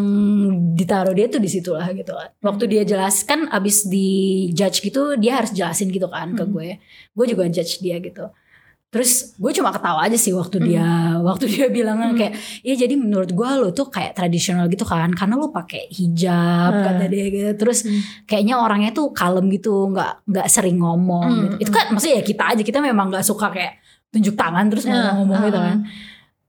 [0.72, 2.30] ditaruh dia tuh di situ lah gitu kan.
[2.38, 4.08] Waktu dia jelaskan abis di
[4.52, 6.52] judge gitu dia harus jelasin gitu kan ke Hmm.
[6.52, 6.68] gue.
[7.10, 8.30] Gue juga judge dia gitu.
[8.88, 10.86] Terus gue cuma ketawa aja sih waktu dia
[11.20, 12.16] waktu dia bilang Hmm.
[12.16, 16.72] kayak ya jadi menurut gue lo tuh kayak tradisional gitu kan karena lo pakai hijab
[16.72, 16.84] Hmm.
[16.88, 17.50] kata dia gitu.
[17.58, 18.00] Terus Hmm.
[18.24, 21.68] kayaknya orangnya tuh kalem gitu nggak nggak sering ngomong Hmm, gitu.
[21.68, 23.76] Itu kan maksudnya ya kita aja kita memang nggak suka kayak
[24.08, 25.78] tunjuk tangan terus ngomong-ngomong gitu kan.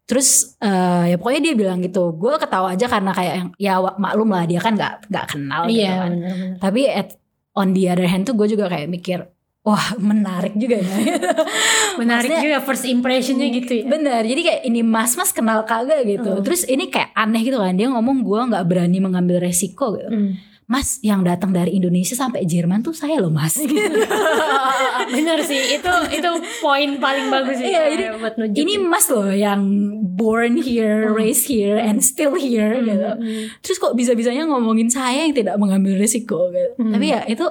[0.09, 2.17] Terus eh, ya pokoknya dia bilang gitu.
[2.17, 5.85] Gue ketawa aja karena kayak yang ya maklum lah dia kan nggak nggak kenal gitu
[5.85, 6.11] Iya kan.
[6.57, 7.09] Tapi at,
[7.53, 9.29] on the other hand tuh gue juga kayak mikir
[9.61, 10.89] wah menarik juga ya.
[12.01, 13.85] Menarik Maksudnya- juga first impressionnya gitu ya.
[13.85, 14.25] Bener.
[14.25, 16.31] Jadi kayak ini mas mas kenal kagak gitu.
[16.39, 16.41] Hmm.
[16.41, 17.77] Terus ini kayak aneh gitu kan.
[17.77, 20.09] Dia ngomong gue nggak berani mengambil resiko gitu.
[20.09, 20.33] Hmm.
[20.69, 23.57] Mas yang datang dari Indonesia sampai Jerman tuh saya loh mas.
[23.57, 23.73] Gitu.
[25.17, 26.29] Bener sih itu itu
[26.61, 27.73] poin paling bagus sih.
[27.73, 28.61] Iya, jadi buat nunjukin.
[28.61, 29.65] ini mas loh yang
[30.13, 33.09] born here, raised here, and still here gitu.
[33.17, 33.49] Hmm.
[33.59, 36.77] Terus kok bisa-bisanya ngomongin saya yang tidak mengambil risiko gitu.
[36.77, 36.93] Hmm.
[36.93, 37.45] Tapi ya itu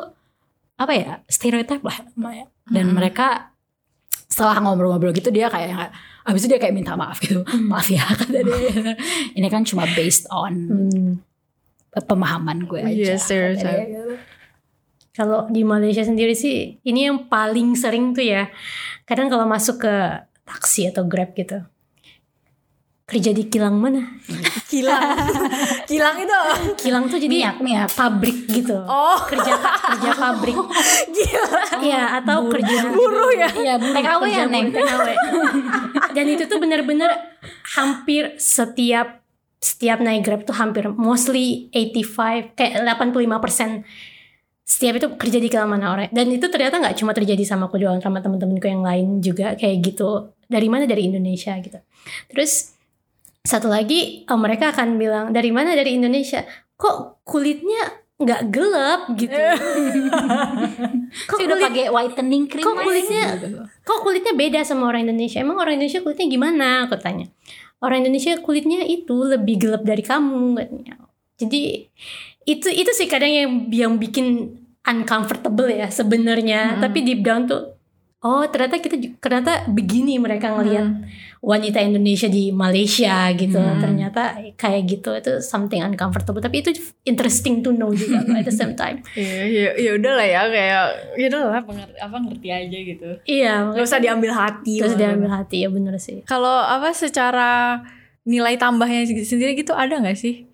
[0.78, 2.46] apa ya stereotip lah namanya.
[2.70, 3.02] Dan Hmm.
[3.02, 3.50] mereka
[4.30, 5.90] setelah ngobrol-ngobrol gitu dia kayak
[6.22, 7.42] abis itu dia kayak minta maaf gitu.
[7.66, 8.94] Maaf ya kata dia.
[9.34, 11.12] Ini kan cuma based on Hmm.
[11.94, 12.92] Pemahaman gue aja.
[12.92, 13.64] Iya, stereotype.
[13.64, 14.14] dia gitu.
[15.18, 18.46] Kalau di Malaysia sendiri sih ini yang paling sering tuh ya.
[19.02, 19.94] Kadang kalau masuk ke
[20.46, 21.58] taksi atau Grab gitu.
[23.08, 24.04] Kerja di kilang mana?
[24.70, 25.16] Kilang.
[25.88, 26.38] Kilang itu.
[26.76, 27.88] Kilang tuh jadi minyak.
[27.96, 28.76] pabrik gitu.
[28.84, 30.52] Oh, Kerja kerja pabrik.
[31.16, 31.60] gila.
[31.80, 33.48] Iya, atau kerja Buruh ya?
[33.48, 33.96] Iya, buruh.
[33.96, 34.68] TKW ya, Neng?
[34.76, 35.08] TKW.
[36.20, 37.08] Dan itu tuh bener-bener
[37.80, 39.24] hampir setiap
[39.58, 43.82] setiap naik Grab tuh hampir mostly 85 kayak 85%
[44.68, 46.12] setiap itu kerja di mana orang.
[46.12, 49.80] Dan itu ternyata nggak cuma terjadi sama aku doang sama temen-temenku yang lain juga kayak
[49.80, 50.36] gitu.
[50.44, 50.84] Dari mana?
[50.84, 51.80] Dari Indonesia gitu.
[52.28, 52.76] Terus
[53.40, 55.72] satu lagi eh, mereka akan bilang dari mana?
[55.72, 56.44] Dari Indonesia.
[56.76, 57.80] Kok kulitnya
[58.20, 59.32] nggak gelap gitu?
[61.32, 63.32] Kok Saya udah kulit- pakai whitening cream kok kulitnya-
[63.80, 65.40] kok kulitnya beda sama orang Indonesia?
[65.40, 66.84] Emang orang Indonesia kulitnya gimana?
[66.84, 67.24] Aku tanya.
[67.78, 70.94] Orang Indonesia kulitnya itu lebih gelap dari kamu katanya.
[71.38, 71.86] Jadi
[72.48, 76.76] itu itu sih kadang yang yang bikin uncomfortable ya sebenarnya.
[76.76, 76.80] Hmm.
[76.82, 77.78] Tapi deep down tuh
[78.22, 81.06] oh ternyata kita ternyata begini mereka ngelihat
[81.40, 83.78] wanita Indonesia di Malaysia gitu Hmm.
[83.78, 84.22] ternyata
[84.54, 88.98] kayak gitu itu something uncomfortable tapi itu interesting to know juga at the same time
[89.14, 90.82] ya, ya udah lah ya kayak
[91.14, 93.08] ya udah lah pengerti, apa ngerti aja gitu.
[93.24, 94.74] iya Gak usah diambil hati.
[94.76, 95.00] terus lah.
[95.06, 97.82] diambil hati ya bener sih Kalau apa secara
[98.24, 100.44] nilai tambahnya sendiri gitu ada nggak sih?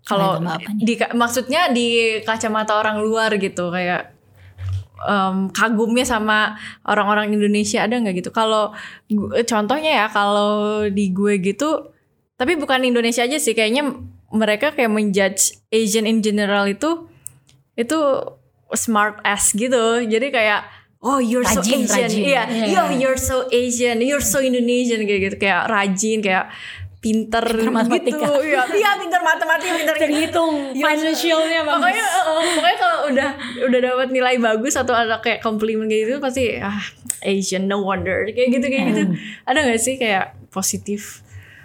[0.00, 0.40] Kalau
[0.76, 1.88] di maksudnya di
[2.22, 4.16] kacamata orang luar gitu kayak
[5.02, 8.30] em, kagumnya sama orang-orang Indonesia ada nggak gitu?
[8.30, 8.74] Kalau
[9.44, 11.88] contohnya ya kalau di gue gitu,
[12.36, 13.96] tapi bukan Indonesia aja sih kayaknya
[14.30, 17.08] mereka kayak menjudge Asian in general itu
[17.74, 17.98] itu
[18.74, 20.04] smart ass gitu.
[20.04, 20.62] Jadi kayak
[21.00, 22.22] oh you're so Rajin, Asian, rajin.
[22.22, 22.66] iya, Iya.
[22.76, 26.52] yo you're so Asian, you're so Indonesian kayak gitu, kayak rajin, kayak
[27.00, 28.12] pinter, matematika.
[28.20, 33.28] gitu, iya, iya pinter matematika, pinter terhitung financialnya bagus Pokoknya, uh, pokoknya kalau udah
[33.64, 36.76] udah dapat nilai bagus atau ada kayak komplimen kayak gitu pasti ah
[37.20, 39.02] Asian no wonder kayak gitu kayak gitu.
[39.44, 41.24] Ada nggak sih kayak positif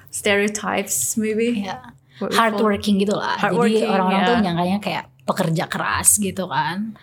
[0.10, 1.64] stereotypes maybe?
[1.64, 1.84] ya
[2.16, 3.36] What we hard call- working gitu lah.
[3.36, 4.26] Jadi Hardworking, orang-orang ya.
[4.26, 6.96] tuh nyangkanya kayak pekerja keras gitu kan.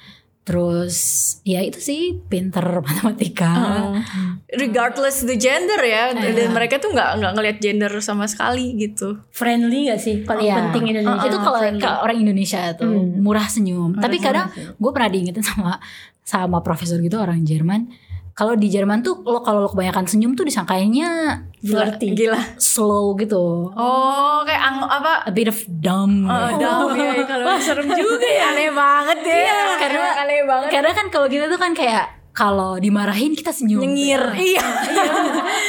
[0.43, 0.97] Terus
[1.43, 3.51] ya itu sih pinter matematika.
[3.55, 3.95] Uh,
[4.53, 6.35] regardless the gender ya Iya.
[6.35, 9.23] dan mereka tuh nggak nggak ngelihat gender sama sekali gitu.
[9.31, 10.55] friendly gak sih paling Iya.
[10.59, 13.23] penting Indonesia itu kalau orang Indonesia tuh Hmm.
[13.23, 13.95] murah senyum.
[13.97, 15.79] Tapi kadang gue pernah diingetin sama
[16.23, 17.87] sama profesor gitu orang Jerman.
[18.33, 22.57] Kalau di Jerman tuh lo kalau lo kebanyakan senyum tuh disangkainya flirty Gila.
[22.57, 23.69] slow gitu.
[23.71, 25.29] Oh kayak ang, apa?
[25.29, 26.25] A bit of dumb.
[26.25, 28.57] Oh, down ya kalau Wah, serem juga ya.
[28.57, 29.37] Aneh banget deh.
[29.37, 30.69] Iya, karena- aneh banget.
[30.73, 33.85] Karena kan kalau kita tuh kan kayak kalau dimarahin kita senyum.
[33.85, 34.23] Nyengir.
[34.43, 34.65] Iya.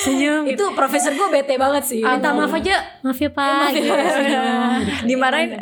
[0.03, 2.01] senyum Itu profesor gue bete banget sih.
[2.03, 3.91] minta maaf aja maaf ya pak gitu.
[5.07, 5.55] Dimarahin.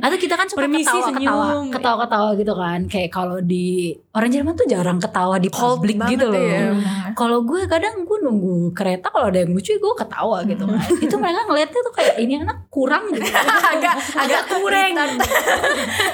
[0.00, 1.64] Atau kita kan suka Permisi, ketawa-ketawa, senyum.
[1.72, 2.80] ketawa-ketawa gitu kan.
[2.88, 6.36] Kayak kalau di orang Jerman tuh jarang ketawa di publik gitu loh.
[6.36, 6.72] ya.
[7.14, 10.80] Kalau gue kadang gue nunggu kereta kalau ada yang lucu gue ketawa gitu kan.
[11.06, 13.24] Itu mereka ngeliatnya tuh kayak ini anak kurang gitu.
[13.74, 14.92] agak agak kurang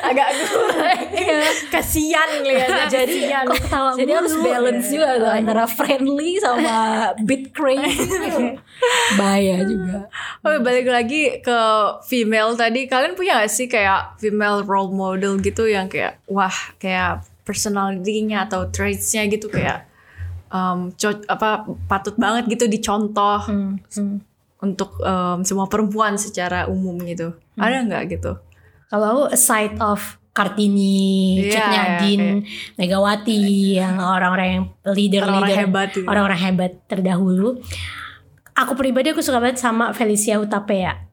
[0.02, 0.98] agak kurang
[1.70, 3.18] kasian ngeliatnya Jadi
[3.60, 6.76] ketawa Jadi harus balance juga tuh antara friendly sama
[7.22, 8.08] bit crazy.
[9.18, 10.08] Bahaya juga.
[10.40, 11.58] oh balik lagi ke
[12.04, 12.84] female tadi.
[12.84, 18.70] Kalian punya gak sih kayak female role model gitu yang kayak wah kayak personality-nya atau
[18.70, 19.84] traits-nya gitu kayak
[20.48, 24.16] um, co- apa patut banget gitu dicontoh Hmm, hmm.
[24.62, 27.34] untuk um, semua perempuan secara umum gitu?
[27.56, 28.38] Ada nggak gitu?
[28.86, 32.22] Kalau aku aside of Kartini, Iya, Cut iya, Nyadin,
[32.80, 33.40] Megawati,
[33.76, 36.06] yang orang-orang yang leader-leader, orang-orang hebat gitu.
[36.08, 37.48] orang-orang hebat terdahulu.
[38.56, 41.04] Aku pribadi aku suka banget sama Felicia Hutapea.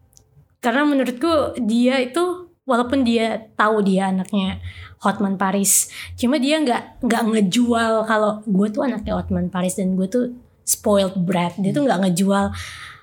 [0.63, 4.63] Karena menurutku dia itu walaupun dia tahu dia anaknya
[5.03, 10.07] Hotman Paris, cuma dia nggak nggak ngejual kalau gue tuh anaknya Hotman Paris dan gue
[10.07, 11.53] tuh spoiled brat.
[11.59, 12.55] Dia tuh nggak ngejual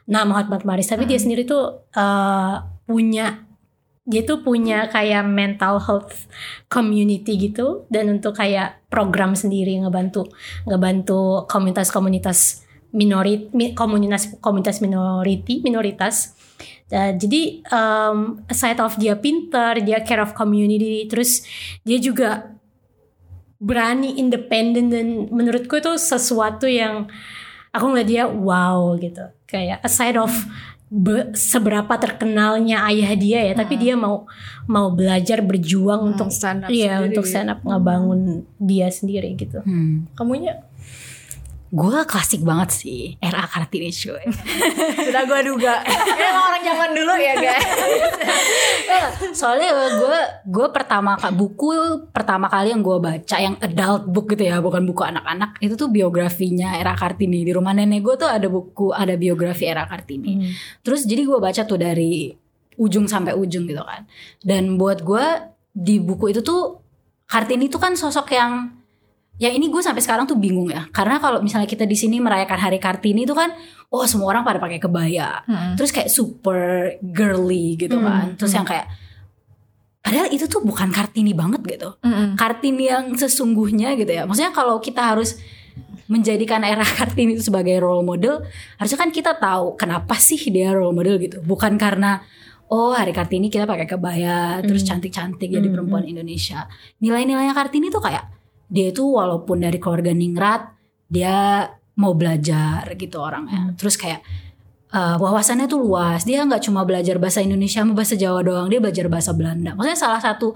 [0.08, 3.43] nama Hotman Paris, tapi dia sendiri tuh eh, punya
[4.04, 6.28] dia tuh punya kayak mental health
[6.68, 10.28] community gitu dan untuk kayak program sendiri ngebantu
[10.68, 16.36] ngebantu komunitas-komunitas minorit mi- komunitas komunitas minority minoritas.
[16.92, 21.42] Uh, jadi um, aside of dia pinter dia care of community terus
[21.82, 22.54] dia juga
[23.56, 27.08] berani independen dan menurutku itu sesuatu yang
[27.72, 29.32] aku ngeliat dia wow gitu.
[29.48, 30.30] Kayak aside of
[30.96, 34.30] be- seberapa terkenalnya ayah dia ya tapi dia mau
[34.64, 37.07] mau belajar berjuang untuk stand up iya sendiri.
[37.11, 38.20] untuk stand up ngebangun
[38.57, 40.07] dia sendiri gitu Hmm.
[40.14, 40.62] kamunya
[41.74, 44.22] Gue klasik banget sih RA Kartini cuy.
[45.11, 45.83] sudah gue duga
[46.22, 47.66] emang orang zaman dulu ya guys
[49.35, 51.68] Soalnya gue gue pertama kali buku
[52.12, 55.59] pertama kali yang gue baca yang adult book gitu ya, bukan buku anak-anak.
[55.59, 57.42] Itu tuh biografinya Era Kartini.
[57.42, 60.52] Di rumah nenek gue tuh ada buku ada biografi Era Kartini.
[60.85, 62.30] Terus jadi gue baca tuh dari
[62.78, 64.07] ujung sampai ujung gitu kan.
[64.42, 65.24] Dan buat gue
[65.74, 66.78] di buku itu tuh
[67.24, 68.83] Kartini tuh kan sosok yang
[69.34, 70.86] ya ini gue sampai sekarang tuh bingung ya.
[70.90, 73.50] Karena kalau misalnya kita di sini merayakan Hari Kartini itu kan
[73.90, 75.42] oh semua orang pada pakai kebaya.
[75.74, 78.24] Terus kayak super girly gitu Hmm, kan.
[78.38, 78.86] Terus yang kayak
[80.00, 81.96] padahal itu tuh bukan Kartini banget gitu.
[82.36, 84.22] Kartini yang sesungguhnya gitu ya.
[84.24, 85.34] Maksudnya kalau kita harus
[86.04, 88.44] menjadikan era Kartini itu sebagai role model,
[88.76, 91.40] harusnya kan kita tahu kenapa sih dia role model gitu.
[91.40, 92.20] Bukan karena
[92.68, 96.68] oh hari Kartini kita pakai kebaya, terus cantik-cantik jadi Hmm, perempuan Indonesia.
[97.00, 98.24] Nilai-nilainya Kartini tuh kayak
[98.68, 100.72] dia itu walaupun dari keluarga ningrat,
[101.09, 103.74] dia mau belajar gitu orangnya.
[103.79, 104.20] Terus kayak
[104.94, 106.22] uh, wawasannya tuh luas.
[106.27, 109.74] Dia nggak cuma belajar bahasa Indonesia sama bahasa Jawa doang, dia belajar bahasa Belanda.
[109.74, 110.55] Maksudnya salah satu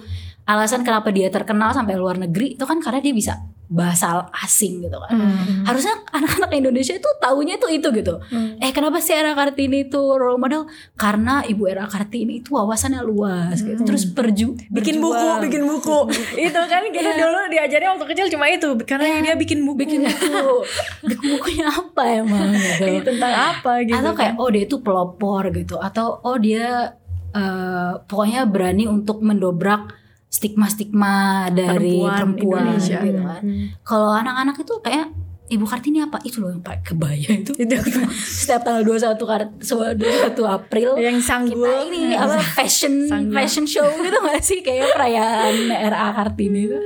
[0.49, 3.37] alasan kenapa dia terkenal sampai luar negeri itu kan karena dia bisa
[3.69, 5.13] bahasa asing gitu kan.
[5.13, 5.69] Hmm.
[5.69, 8.17] Harusnya anak-anak Indonesia itu taunya itu itu gitu.
[8.33, 8.57] Hmm.
[8.65, 10.65] Eh kenapa sih Era Kartini itu role model?
[10.97, 13.85] Karena Ibu Era Kartini itu wawasannya luas gitu.
[13.85, 15.99] Terus perju bikin buku, bikin buku.
[16.49, 19.79] itu kan kita dulu diajarnya waktu kecil cuma itu karena dia bikin buku.
[19.85, 20.57] bikin buku.
[21.13, 22.49] bikin bukunya apa emang
[22.81, 23.05] gitu.
[23.05, 24.01] tentang apa gitu.
[24.01, 26.97] atau kayak oh dia itu pelopor gitu atau oh dia
[27.37, 29.93] eh, pokoknya berani untuk mendobrak
[30.29, 32.99] stigma-stigma dari Perempuan perempuan, Indonesia.
[33.01, 33.43] gitu kan.
[33.83, 35.09] Kalau anak-anak itu kayak
[35.49, 36.21] Ibu Kartini apa?
[36.21, 37.57] Itu loh yang pakai kebaya itu.
[37.57, 37.77] Itu.
[38.45, 43.33] Setiap tanggal 21 Kart 21 April yang sanggul kita ini apa fashion Sanggul.
[43.33, 46.79] fashion show gitu gak sih kayak perayaan RA Kartini itu.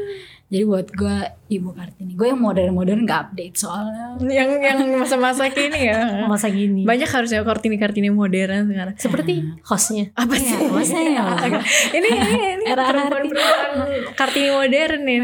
[0.52, 1.16] Jadi buat gue
[1.48, 2.12] Ibu Kartini.
[2.12, 4.20] Gue yang modern-modern gak update soalnya.
[4.20, 5.96] yang yang masa-masa kini ya.
[6.28, 6.84] Masa gini.
[6.84, 8.94] Banyak harusnya kartini-kartini modern sekarang.
[9.00, 10.12] Seperti hostnya.
[10.12, 10.68] Apa Iya, sih?
[10.68, 11.24] maksudnya ya.
[11.96, 13.68] ini ini ini Era perempuan-perempuan
[14.12, 15.20] kartini modern nih.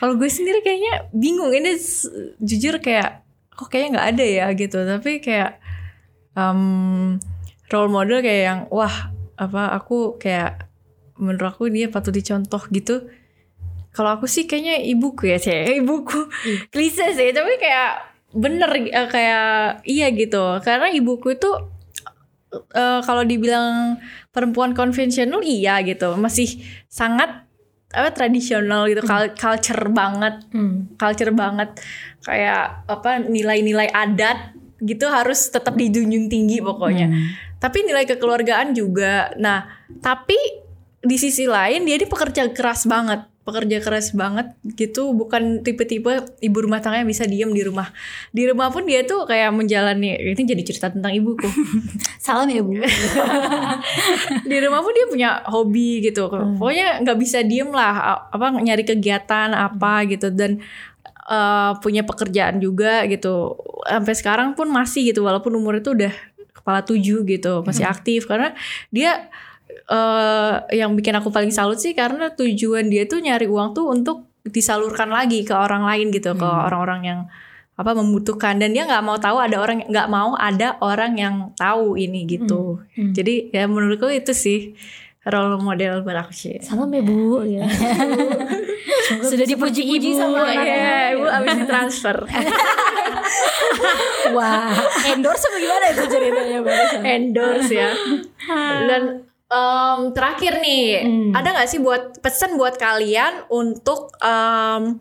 [0.00, 1.76] Kalau gue sendiri kayaknya bingung ini
[2.40, 4.78] jujur kayak kok kayaknya nggak ada ya gitu.
[4.80, 5.60] Tapi kayak
[6.32, 7.20] em,
[7.68, 10.72] role model kayak yang wah apa aku kayak
[11.20, 13.12] menurut aku dia patut dicontoh gitu.
[13.98, 16.30] Kalau aku sih kayaknya ibuku ya sih, ibuku.
[16.70, 20.62] Klise sih, tapi kayak bener eh, kayak iya gitu.
[20.62, 21.50] Karena ibuku itu
[22.78, 23.98] eh, kalau dibilang
[24.30, 26.14] perempuan konvensional iya gitu.
[26.14, 27.42] Masih sangat
[27.90, 30.46] apa tradisional gitu cul- culture banget.
[30.54, 30.94] Hmm.
[30.94, 31.74] culture banget.
[32.22, 37.10] Kayak apa nilai-nilai adat gitu harus tetap dijunjung tinggi pokoknya.
[37.10, 37.34] Hmm.
[37.58, 39.34] tapi nilai kekeluargaan juga.
[39.42, 39.66] Nah
[39.98, 40.38] tapi
[41.02, 46.58] di sisi lain dia ini pekerja keras banget pekerja keras banget gitu bukan tipe-tipe ibu
[46.60, 47.88] rumah tangga yang bisa diem di rumah.
[48.28, 51.48] Di rumah pun dia tuh kayak menjalani ini jadi cerita tentang ibuku.
[52.24, 52.76] Salam ya Bu.
[54.52, 56.28] di rumah pun dia punya hobi gitu.
[56.28, 60.28] Pokoknya nggak bisa diem lah apa nyari kegiatan apa gitu.
[60.28, 60.60] Dan
[61.24, 63.56] eh, punya pekerjaan juga gitu.
[63.88, 66.12] Sampai sekarang pun masih gitu walaupun umur itu udah
[66.52, 68.28] kepala tujuh gitu masih aktif.
[68.28, 68.52] Karena
[68.92, 69.32] dia
[69.86, 74.26] eh yang bikin aku paling salut sih karena tujuan dia tuh nyari uang tuh untuk
[74.42, 77.20] disalurkan lagi ke orang lain gitu ke orang-orang yang
[77.78, 78.58] apa membutuhkan.
[78.58, 82.82] Dan dia nggak mau tahu ada orang nggak mau ada orang yang tahu ini gitu.
[82.98, 83.14] Hmm.
[83.14, 84.74] jadi ya menurutku itu sih
[85.28, 86.56] role model buat aku sih.
[86.64, 87.44] Salam ya Bu.
[87.44, 87.68] Ya.
[89.28, 90.64] Sudah dipuji-puji sama anaknya.
[90.64, 92.16] Iya, ibu abis ditransfer.
[94.36, 94.72] Wah,
[95.08, 96.58] endorse apa gimana itu ceritanya
[97.04, 97.90] endorse ya.
[98.88, 99.02] Dan
[99.48, 101.32] em, terakhir nih Hmm.
[101.32, 105.00] ada nggak sih buat pesan buat kalian untuk em,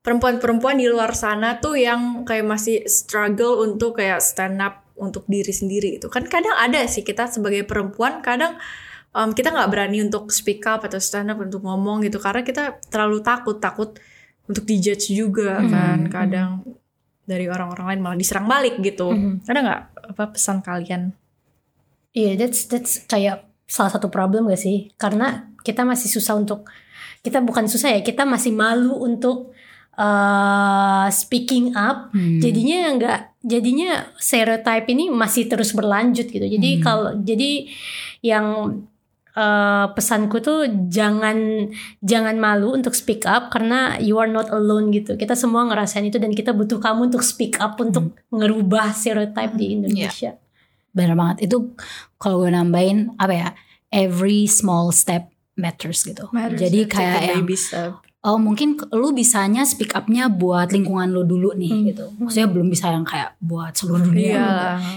[0.00, 5.52] perempuan-perempuan di luar sana tuh yang kayak masih struggle untuk kayak stand up untuk diri
[5.52, 8.56] sendiri itu kan kadang ada sih kita sebagai perempuan kadang
[9.12, 12.76] em, kita nggak berani untuk speak up atau stand up untuk ngomong gitu karena kita
[12.88, 13.96] terlalu takut takut
[14.44, 16.64] untuk dijudge juga kan kadang
[17.24, 19.12] dari orang-orang lain malah diserang balik gitu.
[19.12, 19.44] Mhm.
[19.44, 21.12] ada nggak apa pesan kalian?
[22.16, 24.90] Iya, that's that's kayak salah satu problem gak sih?
[24.96, 26.64] Karena kita masih susah untuk
[27.20, 29.52] kita bukan susah ya, kita masih malu untuk
[29.98, 32.08] uh, speaking up.
[32.14, 32.40] Hmm.
[32.40, 36.46] Jadinya nggak, jadinya stereotype ini masih terus berlanjut gitu.
[36.46, 36.82] Jadi Hmm.
[36.82, 37.68] kalau jadi
[38.22, 38.46] yang
[39.34, 41.68] uh, pesanku tuh jangan
[42.00, 45.18] jangan malu untuk speak up karena you are not alone gitu.
[45.18, 49.74] Kita semua ngerasain itu dan kita butuh kamu untuk speak up untuk ngerubah stereotype di
[49.74, 50.38] Indonesia.
[50.90, 51.50] Bener banget.
[51.50, 51.74] Itu
[52.16, 53.48] kalau gue nambahin apa ya?
[53.88, 56.28] Every small step matters gitu.
[56.32, 57.44] Jadi kayak yang
[58.18, 61.84] oh mungkin lu bisanya speak upnya buat lingkungan lu dulu nih Hmm.
[61.86, 62.04] gitu.
[62.18, 64.34] Maksudnya belum bisa yang kayak buat seluruh dunia.
[64.34, 64.46] Iya.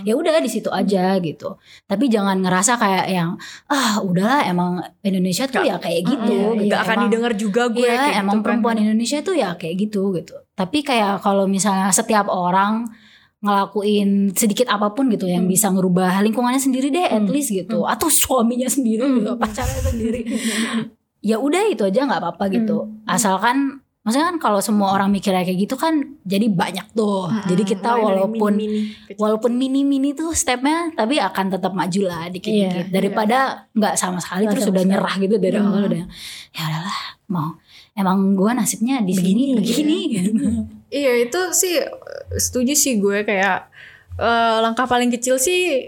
[0.03, 1.55] Ya udah di situ aja gitu.
[1.85, 3.37] Tapi jangan ngerasa kayak yang
[3.69, 6.33] ah udahlah emang Indonesia tuh ya kayak gitu.
[6.33, 6.73] iya, gitu.
[6.73, 8.43] Gak akan Emang- didengar juga gue Iya, kayak emang gitu kan.
[8.43, 10.35] perempuan Indonesia tuh ya kayak gitu gitu.
[10.51, 12.89] Tapi kayak kalau misalnya setiap orang
[13.41, 15.51] ngelakuin sedikit apa pun gitu yang Hmm.
[15.51, 19.17] bisa ngerubah lingkungannya sendiri deh at least gitu atau suaminya sendiri Hmm.
[19.17, 20.21] gitu pacarnya sendiri
[21.21, 23.01] ya udah itu aja nggak apa-apa gitu Hmm.
[23.07, 23.57] asalkan
[24.01, 28.57] maksudnya kan kalau semua orang mikirnya kayak gitu kan jadi banyak tuh jadi kita walaupun
[28.57, 29.17] mini-mini kecil.
[29.19, 33.37] walaupun mini-mini tuh stepnya tapi akan tetap maju lah Iya, dikit-dikit daripada
[33.71, 34.93] nggak sama sekali Nggak terus sama udah sekali.
[34.97, 35.67] nyerah gitu dari Hmm.
[35.67, 36.01] awal udah
[36.51, 37.47] ya udahlah mau
[37.93, 40.45] emang gue nasibnya di sini Begini, begini gitu.
[40.91, 41.79] Iya itu sih
[42.33, 43.71] setuju sih gue kayak
[44.13, 45.87] eh, langkah paling kecil sih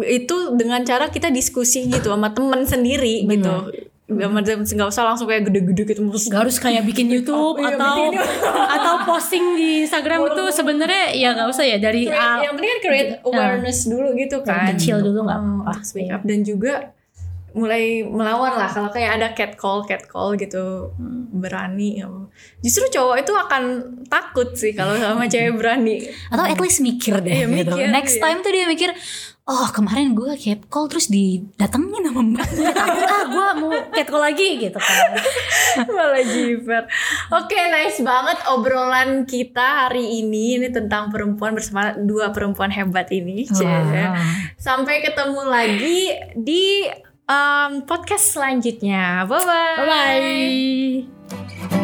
[0.00, 3.74] itu dengan cara kita diskusi gitu sama temen sendiri gitu.
[4.06, 7.94] Sama temen nggak usah langsung kayak gede-gede gitu Gak harus kayak bikin YouTube Iya, atau
[7.96, 8.22] bikin
[8.76, 12.70] atau posting di Instagram itu sebenarnya ya nggak usah ya dari create- A- yang penting
[12.70, 14.70] kan create awareness dulu gitu kan.
[14.72, 16.22] kecil dulu nggak Hmm, apa-apa.
[16.22, 16.74] dan juga
[17.54, 20.94] mulai melawan lah kalau kayak ada catcall catcall gitu
[21.34, 22.02] berani
[22.62, 23.62] justru cowok itu akan
[24.06, 27.74] takut sih kalau sama cewek berani atau at least mikir deh Iya, gitu.
[27.74, 28.22] mikir, next iya.
[28.22, 28.90] time tuh dia mikir
[29.50, 34.78] oh kemarin gue catcall terus didatengin sama mbaknya takut ah gue mau catcall lagi gitu
[34.78, 35.10] kan
[35.96, 36.84] malah jiper
[37.34, 43.46] oke nice banget obrolan kita hari ini ini tentang perempuan bersama dua perempuan hebat ini.
[43.50, 44.14] Wow.
[44.56, 46.00] sampai ketemu lagi
[46.38, 46.86] di
[47.30, 49.22] um, podcast selanjutnya.
[49.30, 51.79] Bye bye bye bye